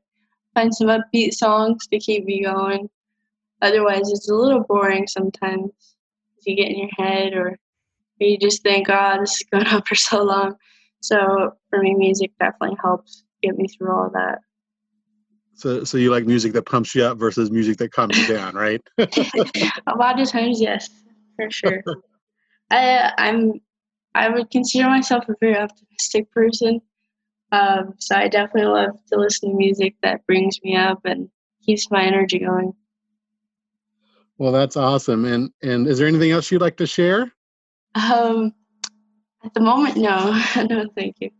find 0.58 0.74
some 0.74 0.88
upbeat 0.88 1.34
songs 1.34 1.86
to 1.88 2.00
keep 2.00 2.26
me 2.26 2.44
going. 2.44 2.90
Otherwise, 3.62 4.10
it's 4.12 4.30
a 4.30 4.34
little 4.34 4.64
boring 4.68 5.06
sometimes. 5.08 5.72
You 6.46 6.56
get 6.56 6.70
in 6.70 6.80
your 6.80 6.90
head, 6.98 7.34
or 7.34 7.58
you 8.20 8.38
just 8.38 8.64
think, 8.64 8.88
"Oh, 8.90 9.18
this 9.20 9.34
is 9.34 9.46
going 9.52 9.68
on 9.74 9.82
for 9.84 9.96
so 9.96 10.24
long." 10.24 10.56
So 11.02 11.52
for 11.70 11.80
me, 11.80 11.94
music 11.94 12.32
definitely 12.40 12.78
helps 12.82 13.24
get 13.44 13.58
me 13.58 13.68
through 13.68 13.92
all 13.92 14.10
that. 14.14 14.40
So, 15.54 15.84
so 15.84 15.98
you 15.98 16.12
like 16.12 16.26
music 16.26 16.54
that 16.54 16.64
pumps 16.64 16.94
you 16.94 17.04
up 17.04 17.18
versus 17.18 17.50
music 17.50 17.78
that 17.78 17.92
calms 17.92 18.18
you 18.18 18.28
down, 18.28 18.54
right? 18.66 18.82
a 19.00 19.96
lot 19.98 20.20
of 20.20 20.30
times, 20.30 20.62
yes, 20.62 20.90
for 21.36 21.50
sure. 21.50 21.84
I, 22.72 23.12
I'm, 23.18 23.54
I 24.14 24.30
would 24.30 24.52
consider 24.52 24.88
myself 24.88 25.28
a 25.30 25.34
very 25.40 25.58
optimistic 25.58 26.32
person. 26.32 26.82
Um, 27.52 27.94
so 27.98 28.16
I 28.16 28.28
definitely 28.28 28.72
love 28.72 29.00
to 29.12 29.18
listen 29.18 29.50
to 29.50 29.56
music 29.56 29.96
that 30.04 30.26
brings 30.26 30.62
me 30.64 30.76
up 30.76 31.00
and 31.06 31.30
keeps 31.66 31.90
my 31.90 32.04
energy 32.04 32.40
going. 32.40 32.74
Well, 34.38 34.52
that's 34.52 34.78
awesome. 34.78 35.26
And 35.26 35.52
and 35.64 35.88
is 35.88 35.98
there 35.98 36.08
anything 36.08 36.32
else 36.32 36.52
you'd 36.52 36.62
like 36.62 36.78
to 36.78 36.88
share? 36.88 37.32
Um, 37.96 38.54
at 39.44 39.54
the 39.54 39.62
moment, 39.62 39.98
no, 39.98 40.42
no, 40.70 40.86
thank 40.96 41.16
you. 41.20 41.32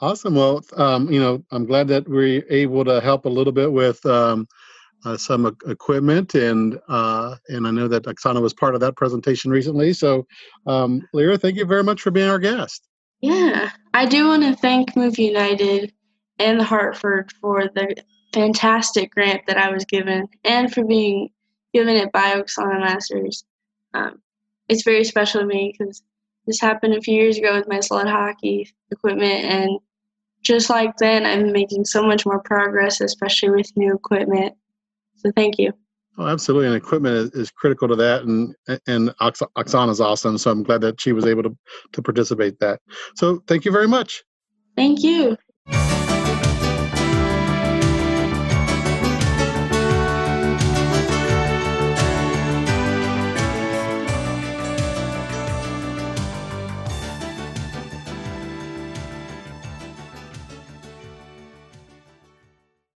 Awesome. 0.00 0.34
Well, 0.34 0.62
um, 0.76 1.10
you 1.10 1.20
know, 1.20 1.44
I'm 1.50 1.66
glad 1.66 1.88
that 1.88 2.08
we're 2.08 2.44
able 2.48 2.84
to 2.84 3.00
help 3.00 3.26
a 3.26 3.28
little 3.28 3.52
bit 3.52 3.70
with 3.70 4.04
um, 4.06 4.46
uh, 5.04 5.16
some 5.16 5.46
equipment, 5.66 6.34
and 6.34 6.78
uh, 6.88 7.36
and 7.48 7.66
I 7.66 7.70
know 7.70 7.88
that 7.88 8.04
Oksana 8.04 8.40
was 8.40 8.54
part 8.54 8.74
of 8.74 8.80
that 8.80 8.96
presentation 8.96 9.50
recently. 9.50 9.92
So, 9.92 10.26
um, 10.66 11.02
Lera, 11.12 11.36
thank 11.36 11.56
you 11.56 11.64
very 11.64 11.82
much 11.82 12.00
for 12.02 12.10
being 12.10 12.30
our 12.30 12.38
guest. 12.38 12.86
Yeah, 13.20 13.70
I 13.92 14.06
do 14.06 14.28
want 14.28 14.42
to 14.42 14.56
thank 14.56 14.96
Move 14.96 15.18
United 15.18 15.92
and 16.38 16.60
Hartford 16.60 17.32
for 17.40 17.68
the 17.68 17.96
fantastic 18.32 19.10
grant 19.10 19.42
that 19.46 19.58
I 19.58 19.70
was 19.70 19.84
given 19.84 20.28
and 20.44 20.72
for 20.72 20.84
being 20.84 21.28
given 21.74 21.96
it 21.96 22.12
by 22.12 22.34
Oksana 22.34 22.80
Masters. 22.80 23.44
Um, 23.92 24.22
it's 24.68 24.84
very 24.84 25.04
special 25.04 25.40
to 25.40 25.46
me 25.46 25.74
because 25.76 26.02
this 26.46 26.60
happened 26.60 26.94
a 26.94 27.02
few 27.02 27.14
years 27.14 27.36
ago 27.36 27.54
with 27.54 27.68
my 27.68 27.80
sled 27.80 28.06
hockey 28.06 28.72
equipment, 28.90 29.44
and 29.44 29.80
just 30.42 30.70
like 30.70 30.96
then, 30.96 31.26
I'm 31.26 31.52
making 31.52 31.84
so 31.84 32.02
much 32.02 32.24
more 32.24 32.40
progress, 32.40 33.00
especially 33.00 33.50
with 33.50 33.76
new 33.76 33.94
equipment. 33.94 34.54
So 35.16 35.30
thank 35.36 35.58
you. 35.58 35.72
Oh, 36.20 36.26
absolutely, 36.26 36.66
and 36.66 36.76
equipment 36.76 37.16
is, 37.16 37.30
is, 37.30 37.50
critical 37.50 37.88
to 37.88 37.96
that, 37.96 38.24
and 38.24 38.54
and 38.86 39.08
Oksana 39.22 39.88
is 39.88 40.02
awesome. 40.02 40.36
So 40.36 40.50
I'm 40.50 40.62
glad 40.62 40.82
that 40.82 41.00
she 41.00 41.12
was 41.12 41.24
able 41.24 41.42
to 41.44 41.56
to 41.92 42.02
participate. 42.02 42.60
That. 42.60 42.80
So 43.16 43.42
thank 43.46 43.64
you 43.64 43.72
very 43.72 43.88
much. 43.88 44.22
Thank 44.76 45.02
you. 45.02 45.38